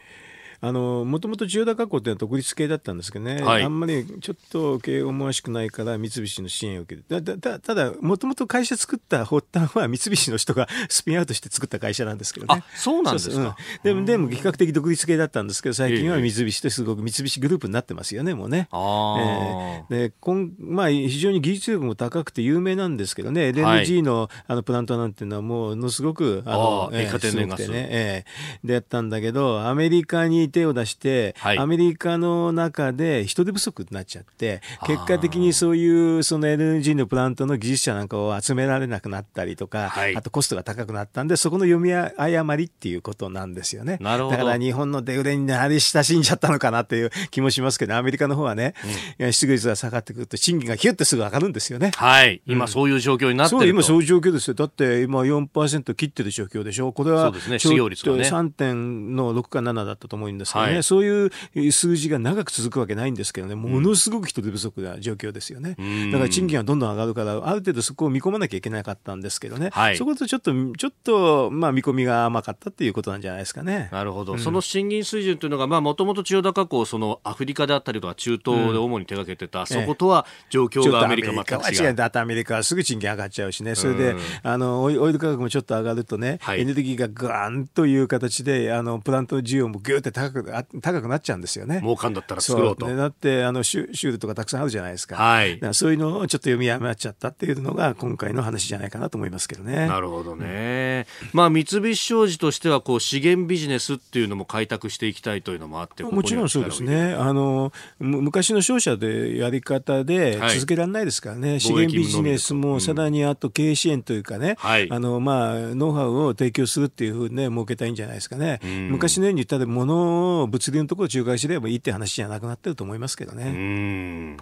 [0.71, 7.21] もともと千代田加工っていうのは独立系だったんですけどね、はい、あんまりちょっと経営思わしくないから三菱の支援を受けて。
[7.21, 12.63] ただただもともと会社作った発端は三菱の人が スピンアウトして作った会社なんですけどね。
[12.75, 18.67] そうなんですか、うん、でもでも比較的独立系だったんですけど最近は三菱とすごく三菱グループになってますよねもうね。
[18.71, 23.49] あえー、でこんまあ、非常に技術力も高くて有名なんですけどね。
[23.49, 44.00] LNG のはい、あのプラントなんていうのはものすごくあのえー、天然ガス、ねえー、でやったんだけどアメリカに手を出してはい、アメリカの中で人手不足になっちゃって、結果的にそういうその LNG のプラントの技術者なんかを集められなくなったりとか、はい、あとコストが高くなったんで、そこの読み誤りっていうことなんですよね。
[44.02, 48.74] だから日本のデフレになり親しんじゃったのかなっていう気もしますけど、アメリカの方はね、
[49.20, 51.91] うん、失業率が下がってくると、賃金がヒュッてすぐ上がるんですよね。
[51.96, 52.41] はい。
[52.46, 54.54] 今そういう状況になってると、うん、今そういう状況ですよ。
[54.54, 56.91] だって今4%切ってる状況でしょ。
[56.91, 58.24] これは、そうですね、失業率がね。
[58.24, 60.73] 3点の6か7だったと思うんですけどね。
[60.73, 65.75] はい、そういう数字が長く続くわけないんですけどね、ものすごく人手不足な状況ですよね。
[66.12, 73.89] だから賃金はどんどん上がるから、ある程度そこを見込まなきゃいけなかったんですけどね、はい、そことちょっと、ちょっと、まあ、見込みが甘かったっていうことなんじゃないですかね。
[73.91, 74.34] なるほど。
[74.34, 81.95] うん、その賃金水準というのが、まあ、もともと千代田加工、そのアフリカであったりとか、中東で主に手がけてた、うん、そことは状況がアメリカ全く違う。
[81.95, 91.80] だってアメリカはすぐ賃金上がっちゃうしね、それで、うん、あの、オイル価格もちょっと上がるとね、はい、エネルギーがガーンという形で、あの、プラント需要もぐーって高高く高くなっちゃうんですよね。
[91.82, 92.88] 儲かんだったら作ろうと。
[92.88, 95.16] ね、だってあのシュシュールとかたくさんあるじゃないですか。
[95.16, 95.60] はい。
[95.74, 99.88] そういうのをちょっと読みやめっちゃったっていうのが今回の話じゃないかなと思いますけどね。
[99.88, 101.08] なるほどね。
[101.34, 107.14] まあ三菱商事としてはこう資源ビジネスっていうのも開拓していきたいというのもあってもちろんそうですね。
[107.14, 111.52] あの昔の商社でやり方で続けられないですからね。
[111.52, 118.60] はい、資源ビジネスもさらにあと経営支援というかね、はい、あのまあノウハウを提供するっていうふうにね設けたいんじゃないですかね。
[118.90, 124.38] 昔のように言ったら物を物流のところを仲介すればいいって話じゃなくなってると思いますけどね。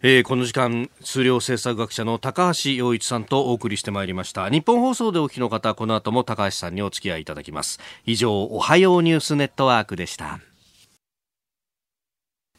[0.00, 10.38] えー、この時間数量政策学者の高橋洋一さんとお送りしてまいりました日本放送でお聞きの方この後も高橋さんにお付き合いいただきます以上おはようニュースネットワークでした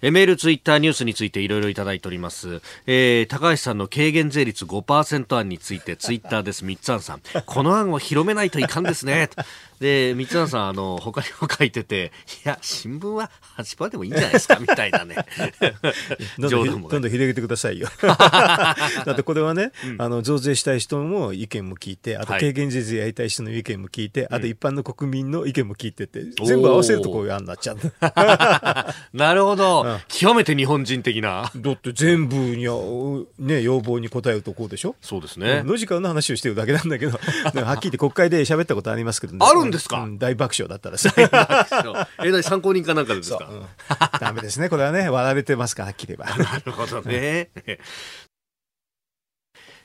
[0.01, 2.61] メール、ツイッター、ニュースについていろいろいただいております。
[2.87, 6.63] えー、高橋さんの軽減税率5%案についてツイッターです。
[6.63, 7.21] 三つんさん。
[7.45, 9.29] この案を広めないといかんですね。
[9.79, 12.11] で、三つさん、あの、他にも書いてて、
[12.45, 15.15] いや、新聞は8%でもいいんじゃないですか、みたいなね。
[16.37, 17.87] どんどん、ね、どんどん広げてくださいよ。
[18.01, 18.75] だ
[19.11, 27.79] ってこれはね、うん、あの、増税したい人も意見も聞いて、あと軽減税やりたい人の意見も聞いて、はい、あと一般の国民の意見も聞いてて、全部合わせるとこういう案になっちゃう。
[29.17, 31.51] なるほど、うん、極めて日本人的な。
[31.55, 32.63] だって全部に、
[33.39, 34.95] ね、要望に応えるとこうでしょ？
[35.01, 35.63] そうですね。
[35.65, 41.13] ロジカルな話をしてるだけなんだけど、はっきり言って国会で喋ったことありますけど、ね、あるんですか、うん、大爆笑だったらさ。
[42.23, 43.65] え、な参考人かなんかですか、うん、
[44.19, 44.69] ダメですね。
[44.69, 46.43] これはね、笑われてますから、はっきり言えば。
[46.43, 47.49] なるほどね。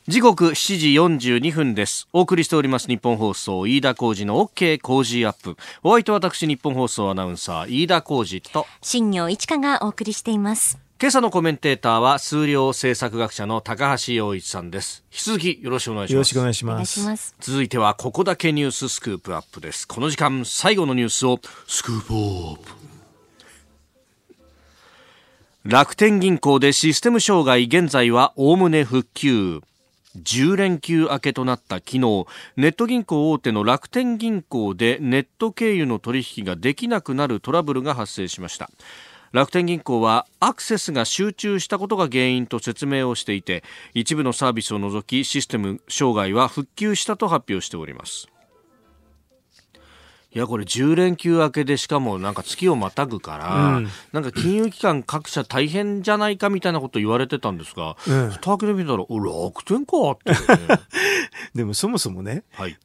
[0.07, 2.09] 時刻7時42分です。
[2.13, 5.57] お送りしております日本放送飯田浩二の OK 工事アップ。
[5.83, 10.84] お相手は私日本放送アナウンサー飯田浩二と新業一華がお送りしています。
[11.05, 15.05] 今朝のコメンテーターは数量政策学者の高橋洋一さんです。
[15.13, 16.15] 引き続きよろしくお願いします。
[16.15, 17.37] よろしくお願いします。
[17.41, 19.87] 続いてはここだけニューススクープアップです。
[19.87, 22.71] この時間最後のニュースをスクープアップ。
[25.65, 29.61] 楽天銀行でシステム障害現在はおおむね復旧。
[30.17, 31.99] 10連休明けとなった昨日
[32.57, 38.71] ネット銀行大手の楽天銀行でネット経由の取引ができなくなるトラブルが発生しました
[39.35, 48.29] 楽天銀行はアクセスが集中したことが原因と説明をしていて一部のサービスを除きシステム障害は復旧したと発表しております。
[50.33, 60.81] いやこれ10連休明けでしかもなんか月をまたぐから、うん、なんか金融機関各社大変じゃないかみたいなこと言われてたんですが、うん、蓋開けてみたら楽天かって、ね、
[61.55, 62.77] でもそもそもね、はい、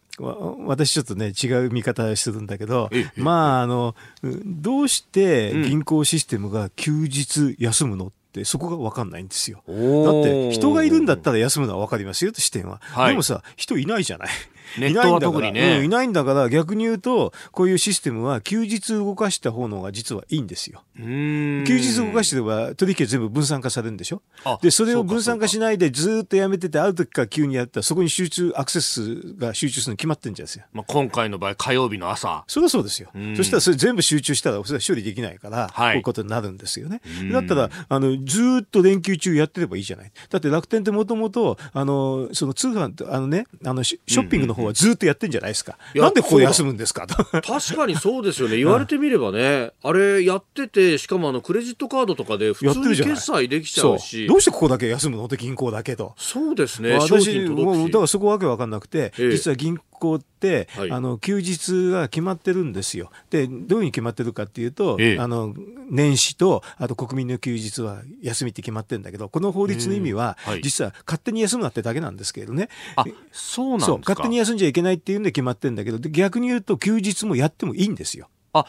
[0.66, 9.64] 私ちょっとね違う見方するんだけど、まああのどうして銀行システムが休日休むのってそこが分かんないんですよ。
[9.68, 14.30] だって人がいるんだったら休むのは分かりますよ視点は、はい、でもさ人いないじゃない。
[14.78, 20.84] ネットは特にね、うん、いないんだから逆に言うとこういうシステムは休日動かした方のが実はいいんですよ。
[20.98, 24.22] 休日動かしてれば取引は全部分散化されるんでしょ？
[24.62, 30.66] でそれを分散化しないでずっとやめててある時から急にやったらそこに集中アクセスが集中するの決まってんじゃないですか。
[30.74, 33.10] まあ、今回の場合火曜日の朝そりゃそうですよ。
[33.36, 37.02] そしたらそれ全部集中したらそれは処理できないから、はい、こういうことになるんですよね。
[37.32, 40.12] だったらあのずっと連休中やってればいいじゃない。
[40.30, 45.78] だって楽天ってもともとあのその通販あのねあのショッピングの方はずっとやってんじゃないですか。
[45.96, 47.08] なんでここで休むんですか？
[47.08, 47.16] と。
[47.16, 47.42] 確
[47.76, 48.58] かにそうですよね。
[48.58, 54.28] 言われてみればね、 あれやってて、しかもあのクレジットカードとかで普通に決済できちゃうし。
[54.28, 55.26] どうしてここだけ休むの？
[55.26, 56.14] って銀行だけと。
[56.18, 56.94] そうですね。
[56.94, 63.12] 私、もう、だからそこわけわかんなくて、ええ、実は銀行って、はい、あの休日が決まってるんですよ。
[63.30, 65.54] でどういうふうに決まってるかっていうと、ええ、あの
[65.90, 72.70] 年始とあと国民の休日は休みって決まってるんだけどこの法律の意味は、はい、実は勝手に休むなってだけなんですけどね。
[72.96, 78.30] あそうなんですか勝手に休んじゃいけないっていうんで決まってるんだけど逆に言うと休日もやってもいいんですよ。
[78.54, 78.66] あ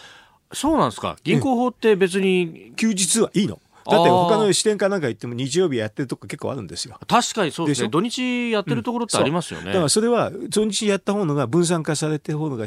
[0.53, 3.61] そうなんですか銀行法って別に、休日はいいの。
[3.87, 6.99] だって他の支店かなんか行っても日曜日やってるとこ結構あるんですよ。
[7.07, 7.89] 確かにそうですね。
[7.89, 9.67] 土日やってるところってありますよね。
[9.67, 12.67] うん、だからそれは土日やった方のが分散化されてる方のが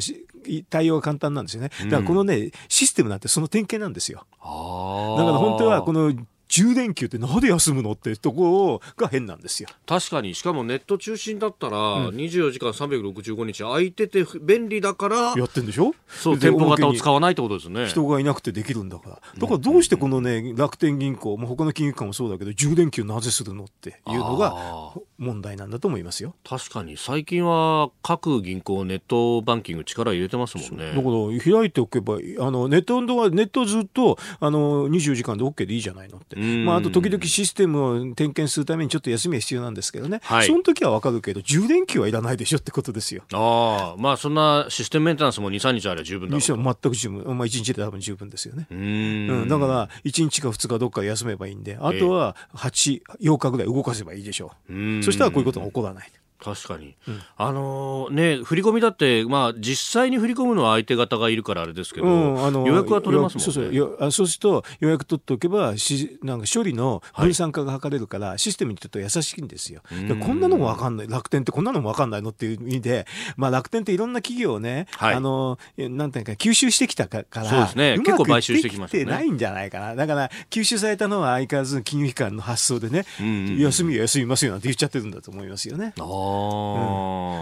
[0.69, 1.69] 対応が簡単なんですよね。
[1.85, 4.25] だからこのね、システムなんてその典型なんですよ。
[4.39, 6.13] だから本当はこの
[6.53, 9.69] 10連休ってなんで休むのってところが変なんですよ。
[9.87, 10.35] 確かに。
[10.35, 15.95] しかもネット中心だったら、24時間365日空いてて便利だからやってんでしょ？
[16.07, 17.87] そう店舗型を使わないってことですね。
[17.87, 19.19] 人がいなくてできるんだから。
[19.37, 26.35] だからどうしてこのね楽天銀行も他の金融機関もそうだけど10連休なぜするのっていうのが問題なんだと思いますよ。
[26.47, 26.97] 確かに。
[26.97, 30.93] 最近は各銀行ネットバンキング力入れてますもんね。
[30.93, 43.23] だから開いておけばあのネットはネットずっとあの24時間で OK でいいじゃないのってまあ、あと時々システムを点検するためにちょっと休みは必要なんですけどね、はい、その時はわかるけど、10連休はいらないでしょってことですよ。
[43.33, 48.67] ああ、まあそんなシステムメンテナンスも2、3日あれば十分だ全く十分、まあ、1日で多分十分ですよね。
[48.69, 55.03] うん,、だから、1日か2日どっかで休めばいいんで、あとは8、8日ぐらい動かせばいいでしょう。
[55.03, 56.11] そしたらこういうことが起こらない。
[56.43, 63.45] 確かに、うん、あのー、ね振り込みだって、まあ、実際に振り込むのは相手方がいるからあれですけど、うん、あの予約は取れますもんね。
[63.45, 69.81] そうそうそうすると予約取っておけばしなんか処理の分散化が図れるから、はい、システムにちょっと優しいんですよ。
[70.21, 71.07] こんなのも分かんない。
[71.07, 73.05] 楽天ってこんなのも分かんないのっていう意味で、
[73.37, 77.97] まあ、楽天っていろんな企業をね、はい、あのなんていうか吸収してきたからそうですね。
[77.99, 79.05] 結構買収してきましたね。
[79.05, 79.95] ないんじゃないかな。
[79.95, 85.93] だから吸収されたのは相変わらず金融機関の発想でね、うんうん、休みは休みますよなんて言っちゃってるんだと思いますよね。
[85.99, 86.05] ああ、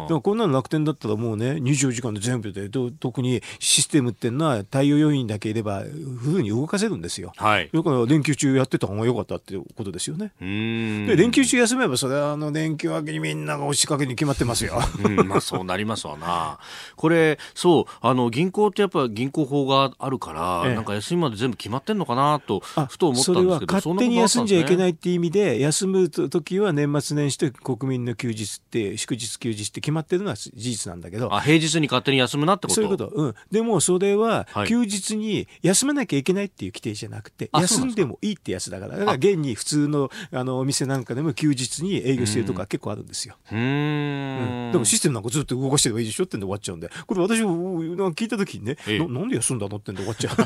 [0.07, 10.31] でもこんなの楽天だったらもうね24時間で全部で特にシステムっていうのは対応要員だけいればふうに動かせるんですよ、はい、だから連休中やってた方が良かったっていうことですよね。
[10.39, 16.59] で連休中休めばそれはあの連休明けにみんなが押しかけに決まってますよ、うん、まあそうなりますわな。
[16.95, 31.33] これそうあの銀行ってやっぱ銀行法があるから、ええ、なんか休みまで全部決まってんのかなとふと思ったんですけどそれは勝手に休んじゃいけないっていう意味で休む時は年末年始と国民の休日って祝日休日って決まってるのは事実なんだけど。
[31.33, 32.75] あ平日に勝手に休むなってこと？
[32.75, 38.97] そういうこと、うん、でもそれは休日に休まなきゃいけないっていう規定じゃなくて、はい、休んでもいいってやつだから。
[38.97, 43.35] だから現に普通のあのお店なんかでも休日に営業してるとか結構あるんですよ。
[43.51, 46.77] うん、でもシステムなんかずっと動かしてればいいでしょってんで終わっちゃう。
[46.77, 50.37] んでこれ私も聞いた時にね、ええ、なんで休んだのってんで終わっちゃう。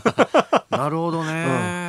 [0.76, 1.32] なるほどね、
[1.80, 1.85] うん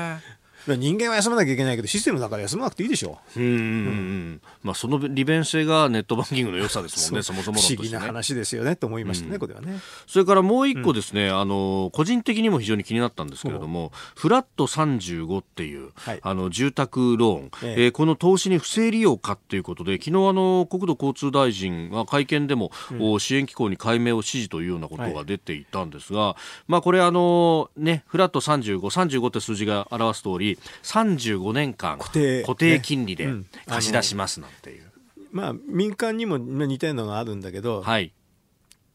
[0.74, 3.18] 人間は休まなきゃいけないけどシステムだから休まなくていいでしょ。
[3.36, 9.78] う、うんうんうん、まあ、その利便性がネットバンキングの良さですもんねそもそも、ね、不思議な話ですよねと思いましたね、うん、これはね。
[10.06, 17.84] それからもう一個ですね、うん、あの個人的にも非常に気になったんですけれどもフラット35っていう、はい、あの住宅ローン、ええ。
[17.86, 33.28] えー、この投資に不正利用かということで昨日あの国土交通大臣が会見でも、うん、支援機構に解明を指示というようなことが出ていたんですが、はい、まあこれあのねフラット3535 35って数字が表す通り35 25年間固定固定金利で
[33.66, 34.86] 貸し出しますなんていう。
[35.32, 38.12] まあ、民間にも似たようなのがあるんだけど、はい、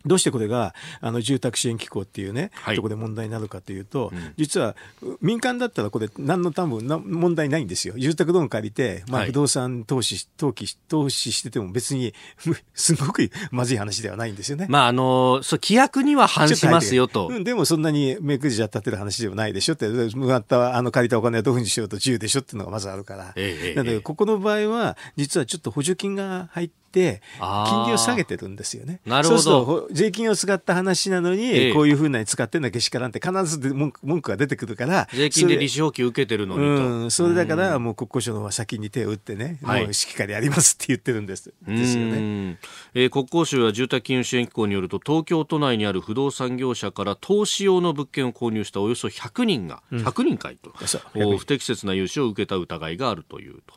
[0.05, 4.75] どうしてこれがあの住宅支援機構っていうね、はい、ところで問題になるかというと、うん、実は
[5.21, 7.95] 民間だったらこれ何の多分な問題ないんですよ。
[7.97, 12.13] 住宅ローン借りて、まあ、不動産投資、投機、投資してても別に
[12.73, 14.67] すごくまずい話ではないんですよね。
[14.69, 17.27] まあ、あの、そう、規約には反しますよと。
[17.27, 23.33] うん、でもそんなに目くじじゃ立てる話ではないでしょって、もらったあの借りたお金はどういうふうにしようと自由でしょっていうのがまずあるから。
[23.35, 28.99] ええ、なので、ここの場合は、実はちょっと補助金が入って金利を下げてるんですよね。
[29.05, 29.41] なるほど。
[29.41, 36.87] そうすると税金を使った話なのに、ええ、こういうふうなに使ってんだけしからんって必ず文句文句が出てくるから税金で利子補給受けてるのにと。
[36.87, 42.57] うん、それだからもう国交省の方は先に手を打ってね、はい、もうしっかりやりますって言ってるんですですよね。
[42.93, 50.71] えー、国交省や住宅金融支援機構によると東京都内にある不動産業者から投資用の物件を購入したおよそ100人が、うん、100人かいと、
[51.37, 53.75] 不適切な融資を受けた疑いがあるというと。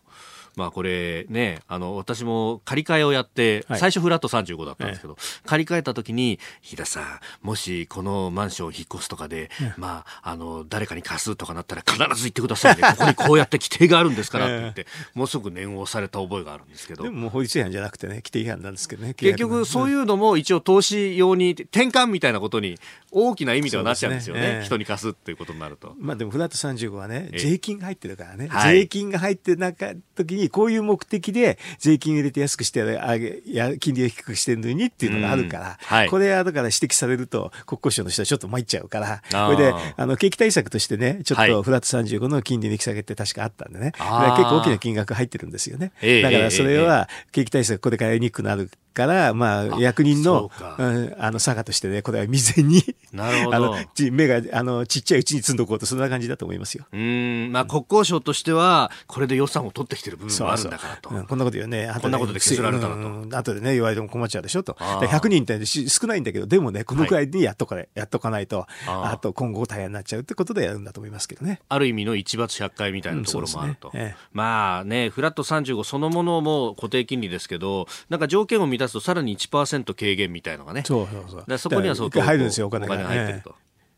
[0.56, 7.04] まあこれね、あの、私も借り換えをやって、最初フラット35だったんですけど、借り換えた時に、日田さん、
[7.42, 12.82] もしこのマンションを引っ越すとかで、まあ、あの、誰かに貸すとかなったら必ず行ってくださいね。
[12.94, 17.04] ここにこうやって規定があるんですからって言って、もうすぐ念を押された覚えがあるんですけど。
[17.04, 19.14] でももう法律違反じゃなくてね、規定違反なんですけどね。
[19.14, 22.78] 結局そういうのも一応投資用に、転換みたいなことに
[23.10, 24.62] 大きな意味ではなっちゃうんですよね。
[24.64, 25.94] 人に貸すっていうことになると。
[25.98, 28.48] まあでもフラット35はね、税金が入ってるからね。
[28.64, 45.92] 税金が入ってなか時ににこういう目的で税金入れて安くしてあげ、や金利を低くしてるのにっていうのがあるから、はい、これはだから指摘されると国交省の人はちょっと参っちゃうから、それで、あの、景気対策としてね、ちょっとフラット35の金利の引き下げって確かあったんでね、結構大きな金額入ってるんですよね。
[46.22, 52.82] だからそれは景気対策これからやりにくくなるから、まあ、役人の、うん、あの、佐賀としてね、これは未然に、
[53.12, 53.56] なるほど。
[53.56, 53.76] あの、
[54.12, 56.86] 目が、あの、ちっちゃいうちに積んどこうと、そんな感じだと思いますよ。
[56.92, 61.10] うん、まあ、国交省としては、これで予算を取ってきてる部分もあるんだからと。
[61.10, 61.92] そうそううん、こんなこと言うね。
[62.00, 63.36] こんなことで削られたらと。
[63.36, 64.74] 後でね、言われても困っちゃうでしょと。
[64.74, 71.60] 100人って少ないんだけど、でもね、このくらいにやっとか、はい、やっとかないと、あと今後大変になっちゃうってことでやるんだと思いますけどね。
[71.68, 73.90] ある意味の一罰百回みたいなところもあると。
[73.92, 80.82] うんねええ、まあね、フラット35そのものも固定金利ですけど、なんか条件を満たすとさらに1% 1%軽減みたいのがね。
[80.86, 81.44] そうそうそう。
[81.46, 82.96] だそこには相当入るんですよ、お金が。
[82.96, 83.54] 入ってると。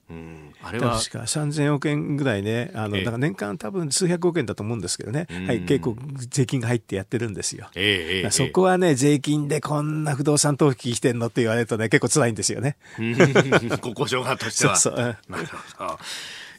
[0.09, 5.97] うん、あれは確か3000億円ぐらいね、あの、だから年間多分数百億円だと思うんですけどね、はい、結構
[6.29, 7.69] 税金が入ってやってるんですよ。
[7.75, 12.77] えー、そこはね、税金でこんな不動産投機してんのって言われるとね、結構辛いんですよね。
[12.97, 13.11] 国
[13.91, 14.77] 交省側としては。
[14.77, 15.19] そうそう。
[15.29, 15.99] なるほど。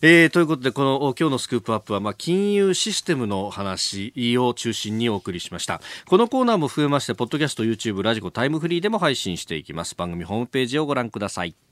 [0.02, 5.82] えー、ということで、この今日のスクープアップは、まあ、金融システムの話を中心にお送りしました。
[6.06, 9.96] このコーナーも増えまして、ポッドキャスト、YouTube、ラジコ、タイムフリーでも配信していきます。
[9.96, 11.67] 番組ホームページをご覧ください。